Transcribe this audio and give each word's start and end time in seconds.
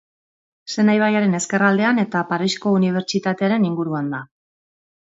Sena 0.75 0.95
ibaiaren 0.99 1.39
Ezkerraldean 1.41 2.03
eta 2.05 2.25
Parisko 2.33 2.75
Unibertsitatearen 2.79 3.71
inguruan 3.73 4.15
da. 4.17 4.27